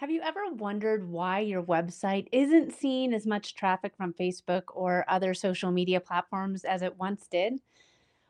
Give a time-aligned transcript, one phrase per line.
[0.00, 5.04] Have you ever wondered why your website isn't seeing as much traffic from Facebook or
[5.08, 7.60] other social media platforms as it once did?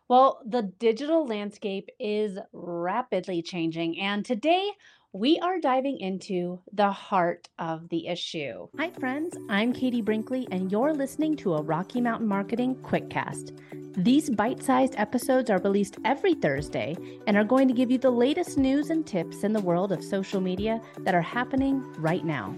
[0.08, 4.72] Well, the digital landscape is rapidly changing, and today
[5.12, 8.68] we are diving into the heart of the issue.
[8.78, 9.36] Hi, friends.
[9.48, 13.58] I'm Katie Brinkley, and you're listening to a Rocky Mountain Marketing Quickcast.
[14.04, 16.96] These bite sized episodes are released every Thursday
[17.26, 20.04] and are going to give you the latest news and tips in the world of
[20.04, 22.54] social media that are happening right now.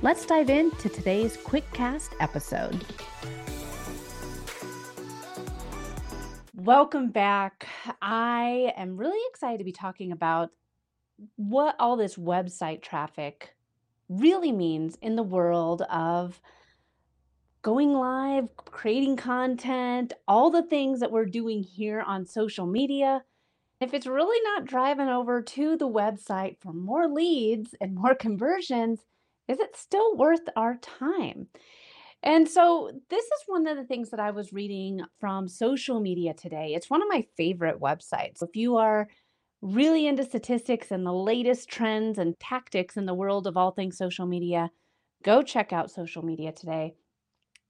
[0.00, 2.82] Let's dive into today's Quickcast episode.
[6.54, 7.66] Welcome back.
[8.00, 10.50] I am really excited to be talking about
[11.36, 13.54] what all this website traffic
[14.08, 16.40] really means in the world of
[17.62, 23.22] going live, creating content, all the things that we're doing here on social media.
[23.80, 29.00] If it's really not driving over to the website for more leads and more conversions,
[29.48, 31.48] is it still worth our time?
[32.22, 36.34] And so, this is one of the things that I was reading from social media
[36.34, 36.74] today.
[36.74, 38.42] It's one of my favorite websites.
[38.42, 39.08] If you are
[39.62, 43.98] really into statistics and the latest trends and tactics in the world of all things
[43.98, 44.70] social media,
[45.22, 46.94] go check out social media today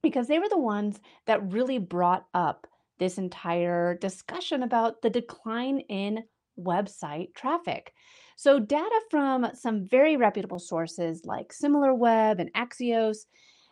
[0.01, 2.67] because they were the ones that really brought up
[2.99, 6.23] this entire discussion about the decline in
[6.59, 7.93] website traffic.
[8.35, 13.25] So, data from some very reputable sources like SimilarWeb and Axios,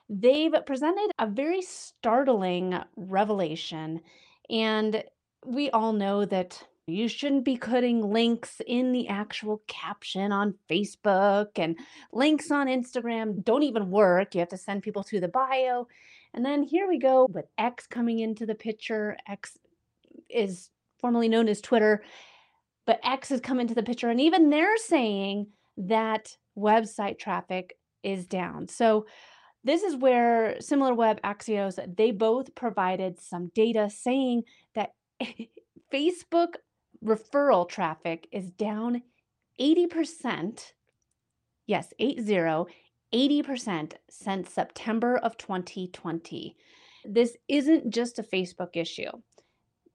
[0.10, 4.02] they've presented a very startling revelation.
[4.50, 5.04] And
[5.46, 11.48] we all know that you shouldn't be putting links in the actual caption on Facebook
[11.56, 11.78] and
[12.12, 14.34] links on Instagram don't even work.
[14.34, 15.88] You have to send people to the bio.
[16.34, 19.18] And then here we go with X coming into the picture.
[19.28, 19.58] X
[20.30, 22.04] is formerly known as Twitter,
[22.86, 24.10] but X has come into the picture.
[24.10, 28.68] And even they're saying that website traffic is down.
[28.68, 29.06] So
[29.64, 34.44] this is where SimilarWeb, Axios, they both provided some data saying
[34.76, 34.94] that
[35.94, 36.56] Facebook
[37.04, 39.02] referral traffic is down
[39.60, 40.74] 80%.
[41.68, 42.66] Yes, 80
[43.14, 46.56] 80% since September of 2020.
[47.06, 49.10] This isn't just a Facebook issue.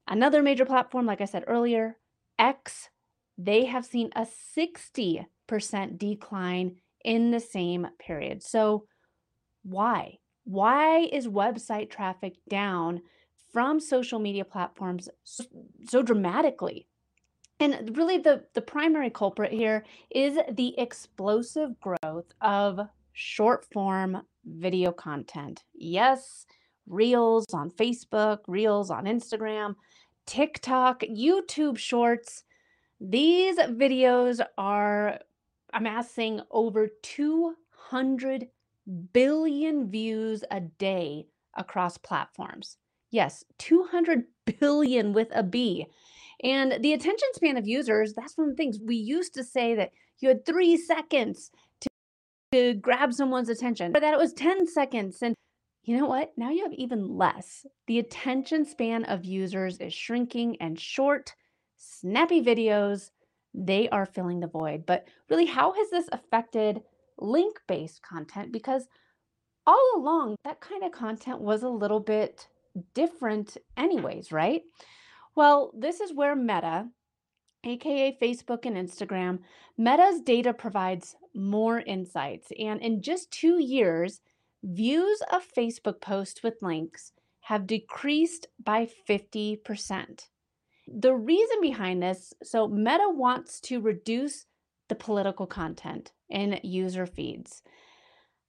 [0.09, 1.97] Another major platform, like I said earlier,
[2.38, 2.88] X,
[3.38, 4.26] they have seen a
[4.56, 5.26] 60%
[5.98, 8.43] decline in the same period.
[8.43, 8.87] So,
[9.62, 10.19] why?
[10.44, 13.03] Why is website traffic down
[13.53, 15.44] from social media platforms so,
[15.88, 16.87] so dramatically?
[17.60, 22.81] And really, the, the primary culprit here is the explosive growth of
[23.12, 25.62] short form video content.
[25.72, 26.47] Yes,
[26.87, 29.76] reels on Facebook, reels on Instagram,
[30.26, 32.44] TikTok, YouTube shorts.
[33.00, 35.20] These videos are
[35.72, 38.48] amassing over 200
[39.12, 42.78] billion views a day across platforms.
[43.10, 44.25] Yes, 200
[44.60, 45.87] billion with a B.
[46.42, 49.74] And the attention span of users, that's one of the things we used to say
[49.74, 51.50] that you had three seconds
[51.80, 51.88] to
[52.54, 55.18] to grab someone's attention, or that it was 10 seconds.
[55.22, 55.34] And
[55.82, 56.32] you know what?
[56.36, 57.66] Now you have even less.
[57.88, 61.34] The attention span of users is shrinking, and short,
[61.76, 63.10] snappy videos,
[63.52, 64.86] they are filling the void.
[64.86, 66.80] But really, how has this affected
[67.18, 68.52] link based content?
[68.52, 68.86] Because
[69.66, 72.46] all along, that kind of content was a little bit
[72.94, 74.62] different, anyways, right?
[75.36, 76.88] Well, this is where Meta,
[77.64, 79.40] aka Facebook and Instagram,
[79.76, 82.48] Meta's data provides more insights.
[82.58, 84.20] And in just two years,
[84.62, 90.28] views of Facebook posts with links have decreased by 50%.
[90.86, 94.46] The reason behind this so, Meta wants to reduce
[94.88, 97.62] the political content in user feeds.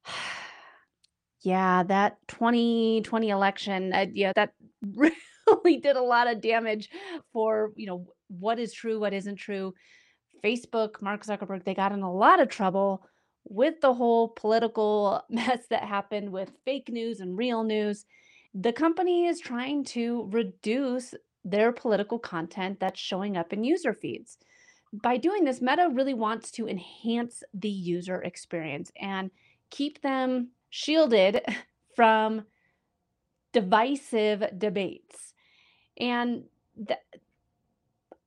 [1.41, 4.53] yeah, that 2020 election, uh, yeah, that
[5.47, 6.89] really did a lot of damage
[7.33, 9.73] for, you know, what is true, what isn't true.
[10.43, 13.05] Facebook, Mark Zuckerberg, they got in a lot of trouble
[13.45, 18.05] with the whole political mess that happened with fake news and real news.
[18.53, 21.13] The company is trying to reduce
[21.43, 24.37] their political content that's showing up in user feeds.
[24.93, 29.29] By doing this, Meta really wants to enhance the user experience and
[29.69, 31.41] keep them shielded
[31.95, 32.45] from
[33.53, 35.33] divisive debates.
[35.97, 36.43] And
[36.87, 36.99] th-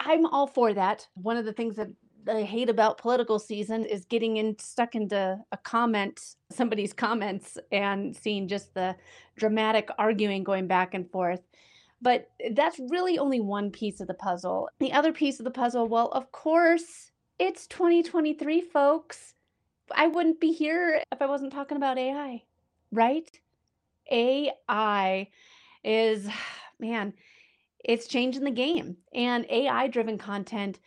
[0.00, 1.06] I'm all for that.
[1.14, 1.88] One of the things that
[2.28, 8.14] I hate about political season is getting in stuck into a comment, somebody's comments, and
[8.16, 8.96] seeing just the
[9.36, 11.40] dramatic arguing going back and forth.
[12.00, 14.68] But that's really only one piece of the puzzle.
[14.78, 19.34] The other piece of the puzzle, well, of course, it's 2023, folks.
[19.94, 22.42] I wouldn't be here if I wasn't talking about AI,
[22.92, 23.28] right?
[24.10, 25.28] AI
[25.82, 26.28] is,
[26.78, 27.14] man,
[27.88, 28.98] it's changing the game.
[29.14, 30.78] And AI-driven content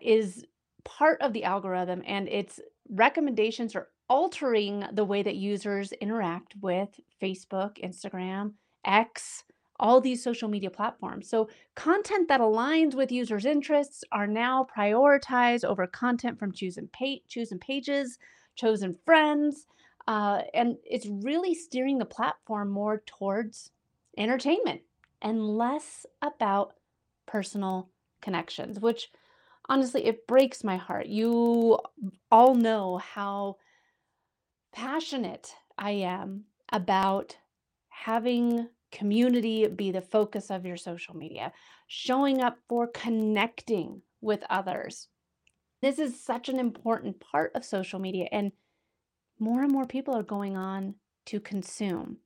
[0.00, 0.44] is
[0.84, 2.60] part of the algorithm, and its
[2.90, 6.88] recommendations are altering the way that users interact with
[7.20, 8.52] Facebook, Instagram,
[8.84, 9.44] X,
[9.78, 11.30] all these social media platforms.
[11.30, 17.56] So content that aligns with users' interests are now prioritized over content from chosen pa-
[17.60, 18.18] pages,
[18.54, 19.66] chosen friends,
[20.06, 23.70] uh, and it's really steering the platform more towards
[24.18, 24.82] entertainment
[25.22, 26.74] and less about
[27.26, 27.90] personal
[28.20, 29.10] connections, which
[29.68, 31.06] honestly, it breaks my heart.
[31.06, 31.78] You
[32.30, 33.56] all know how
[34.72, 37.36] passionate I am about
[37.88, 41.52] having community be the focus of your social media,
[41.86, 45.08] showing up for connecting with others.
[45.82, 48.52] This is such an important part of social media, and
[49.38, 50.96] more and more people are going on
[51.26, 52.18] to consume.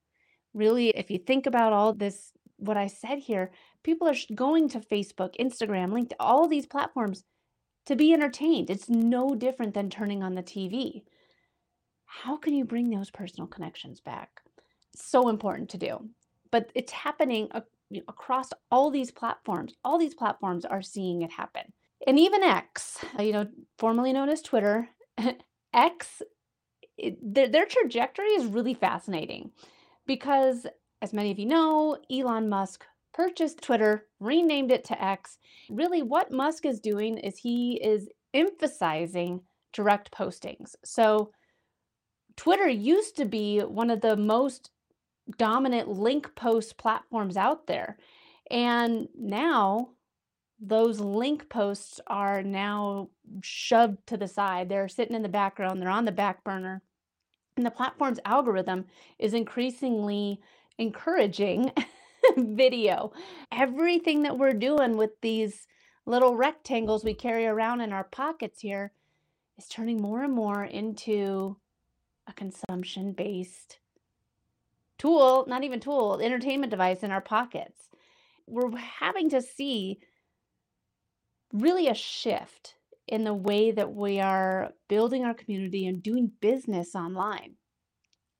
[0.54, 2.32] Really, if you think about all this,
[2.66, 3.50] what I said here,
[3.82, 7.24] people are going to Facebook, Instagram, LinkedIn, all these platforms
[7.86, 8.70] to be entertained.
[8.70, 11.02] It's no different than turning on the TV.
[12.06, 14.40] How can you bring those personal connections back?
[14.94, 16.08] So important to do.
[16.50, 17.50] But it's happening
[18.08, 19.74] across all these platforms.
[19.84, 21.72] All these platforms are seeing it happen.
[22.06, 24.88] And even X, uh, you know, formerly known as Twitter,
[25.74, 26.22] X,
[26.96, 29.50] it, their, their trajectory is really fascinating
[30.06, 30.66] because,
[31.02, 35.38] as many of you know, Elon Musk purchased Twitter, renamed it to X.
[35.70, 39.40] Really, what Musk is doing is he is emphasizing
[39.72, 40.74] direct postings.
[40.84, 41.30] So,
[42.36, 44.70] Twitter used to be one of the most
[45.38, 47.96] dominant link post platforms out there.
[48.50, 49.90] And now
[50.60, 53.08] those link posts are now
[53.42, 54.68] shoved to the side.
[54.68, 56.82] They're sitting in the background, they're on the back burner.
[57.56, 58.86] And the platform's algorithm
[59.18, 60.40] is increasingly
[60.78, 61.72] encouraging
[62.36, 63.12] video.
[63.52, 65.66] Everything that we're doing with these
[66.06, 68.92] little rectangles we carry around in our pockets here
[69.58, 71.56] is turning more and more into
[72.26, 73.78] a consumption based
[74.98, 77.88] tool, not even tool, entertainment device in our pockets.
[78.46, 79.98] We're having to see
[81.52, 82.74] really a shift
[83.06, 87.54] in the way that we are building our community and doing business online.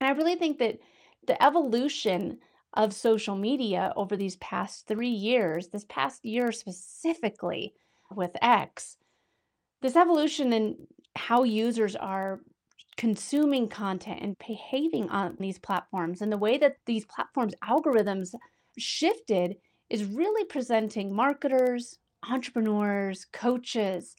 [0.00, 0.78] And I really think that
[1.26, 2.38] the evolution
[2.74, 7.74] of social media over these past three years, this past year specifically
[8.10, 8.96] with X,
[9.82, 10.76] this evolution in
[11.16, 12.40] how users are
[12.96, 18.34] consuming content and behaving on these platforms and the way that these platforms' algorithms
[18.78, 19.56] shifted
[19.90, 21.98] is really presenting marketers,
[22.28, 24.16] entrepreneurs, coaches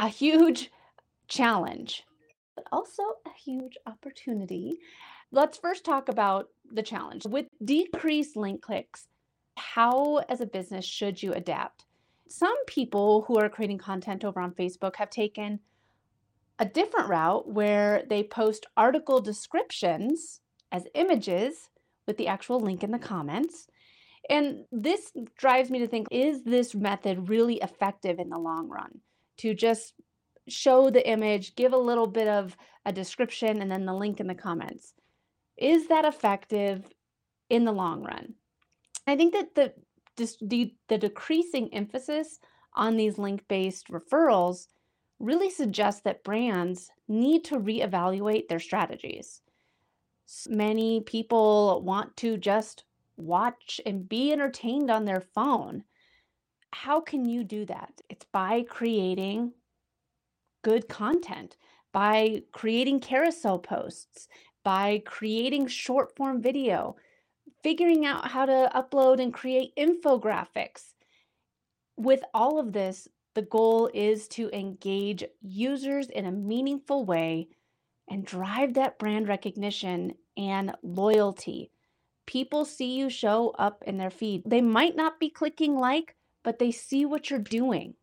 [0.00, 0.70] a huge
[1.28, 2.04] challenge,
[2.56, 4.78] but also a huge opportunity.
[5.32, 7.24] Let's first talk about the challenge.
[7.24, 9.06] With decreased link clicks,
[9.56, 11.84] how, as a business, should you adapt?
[12.28, 15.60] Some people who are creating content over on Facebook have taken
[16.58, 20.40] a different route where they post article descriptions
[20.72, 21.70] as images
[22.06, 23.66] with the actual link in the comments.
[24.28, 29.00] And this drives me to think is this method really effective in the long run?
[29.38, 29.94] To just
[30.48, 34.26] show the image, give a little bit of a description, and then the link in
[34.26, 34.94] the comments.
[35.60, 36.84] Is that effective
[37.48, 38.34] in the long run?
[39.06, 39.72] I think that the
[40.42, 42.40] the, the decreasing emphasis
[42.74, 44.66] on these link-based referrals
[45.18, 49.40] really suggests that brands need to reevaluate their strategies.
[50.46, 52.84] Many people want to just
[53.16, 55.84] watch and be entertained on their phone.
[56.72, 58.00] How can you do that?
[58.08, 59.52] It's by creating
[60.62, 61.56] good content,
[61.92, 64.28] by creating carousel posts,
[64.64, 66.96] by creating short form video,
[67.62, 70.94] figuring out how to upload and create infographics.
[71.96, 77.48] With all of this, the goal is to engage users in a meaningful way
[78.08, 81.70] and drive that brand recognition and loyalty.
[82.26, 84.42] People see you show up in their feed.
[84.46, 87.94] They might not be clicking like, but they see what you're doing.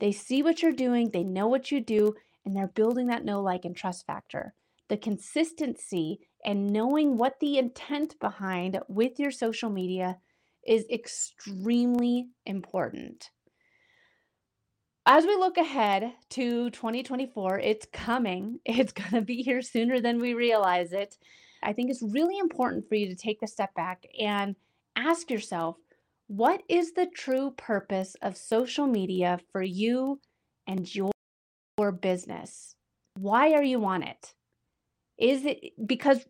[0.00, 3.40] They see what you're doing, they know what you do, and they're building that know,
[3.40, 4.54] like, and trust factor.
[4.92, 10.18] The consistency and knowing what the intent behind with your social media
[10.66, 13.30] is extremely important.
[15.06, 18.60] As we look ahead to 2024, it's coming.
[18.66, 21.16] It's going to be here sooner than we realize it.
[21.62, 24.54] I think it's really important for you to take a step back and
[24.94, 25.76] ask yourself
[26.26, 30.20] what is the true purpose of social media for you
[30.66, 31.12] and your
[31.92, 32.76] business?
[33.16, 34.34] Why are you on it?
[35.22, 36.26] Is it because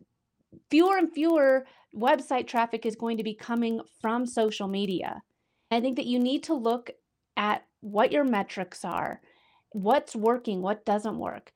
[0.69, 1.65] fewer and fewer
[1.97, 5.23] website traffic is going to be coming from social media?
[5.71, 6.91] I think that you need to look
[7.35, 9.19] at what your metrics are,
[9.71, 11.51] what's working, what doesn't work.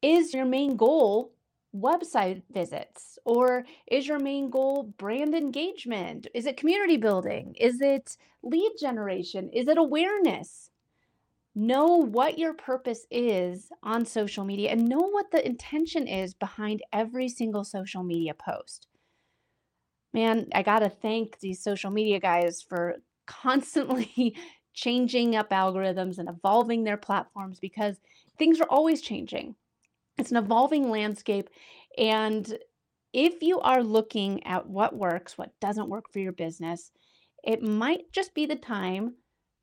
[0.00, 1.32] Is your main goal
[1.74, 6.28] website visits or is your main goal brand engagement?
[6.34, 7.56] Is it community building?
[7.58, 9.50] Is it lead generation?
[9.52, 10.69] Is it awareness?
[11.60, 16.82] Know what your purpose is on social media and know what the intention is behind
[16.90, 18.86] every single social media post.
[20.14, 24.34] Man, I got to thank these social media guys for constantly
[24.72, 28.00] changing up algorithms and evolving their platforms because
[28.38, 29.54] things are always changing.
[30.16, 31.50] It's an evolving landscape.
[31.98, 32.58] And
[33.12, 36.90] if you are looking at what works, what doesn't work for your business,
[37.44, 39.16] it might just be the time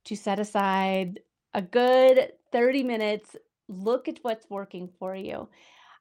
[0.06, 1.22] to set aside
[1.58, 3.36] a good 30 minutes,
[3.68, 5.50] look at what's working for you.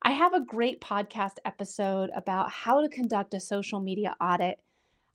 [0.02, 4.58] I have a great podcast episode about how to conduct a social media audit.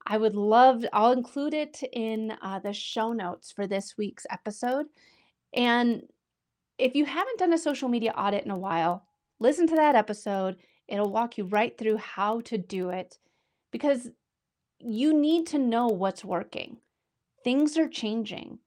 [0.08, 4.88] I would love, I'll include it in uh, the show notes for this week's episode.
[5.54, 6.02] And
[6.80, 9.06] if you haven't done a social media audit in a while,
[9.40, 10.58] listen to that episode.
[10.88, 13.20] It'll walk you right through how to do it
[13.72, 14.10] because
[14.80, 16.78] you need to know what's working.
[17.44, 18.58] Things are changing.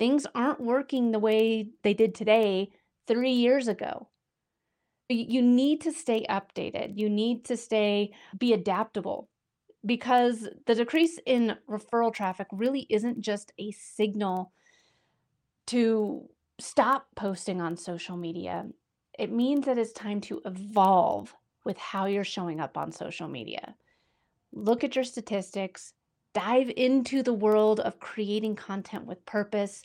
[0.00, 2.70] Things aren't working the way they did today
[3.06, 4.08] three years ago.
[5.10, 6.96] You need to stay updated.
[6.96, 9.28] You need to stay, be adaptable
[9.84, 14.52] because the decrease in referral traffic really isn't just a signal
[15.66, 18.68] to stop posting on social media.
[19.18, 21.34] It means that it's time to evolve
[21.66, 23.74] with how you're showing up on social media.
[24.50, 25.92] Look at your statistics,
[26.32, 29.82] dive into the world of creating content with purpose,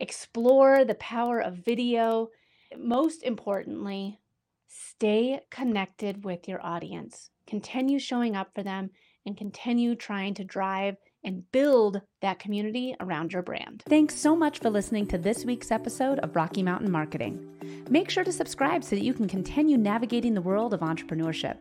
[0.00, 2.30] explore the power of video.
[2.76, 4.20] Most importantly,
[4.68, 7.30] stay connected with your audience.
[7.46, 8.90] Continue showing up for them
[9.26, 13.82] and continue trying to drive and build that community around your brand.
[13.86, 17.84] Thanks so much for listening to this week's episode of Rocky Mountain Marketing.
[17.90, 21.60] Make sure to subscribe so that you can continue navigating the world of entrepreneurship.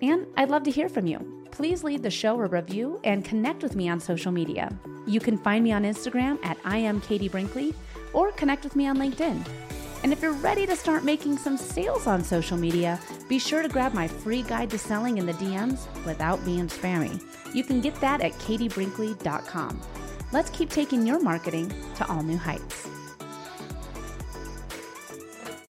[0.00, 1.43] And I'd love to hear from you.
[1.54, 4.76] Please leave the show a review and connect with me on social media.
[5.06, 7.72] You can find me on Instagram at I am Katie Brinkley
[8.12, 9.46] or connect with me on LinkedIn.
[10.02, 13.68] And if you're ready to start making some sales on social media, be sure to
[13.68, 17.22] grab my free guide to selling in the DMs without being spammy.
[17.54, 19.80] You can get that at katiebrinkley.com.
[20.32, 22.88] Let's keep taking your marketing to all new heights.